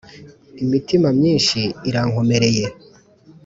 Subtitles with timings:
[0.63, 2.65] Imitima myinshi irankomereye: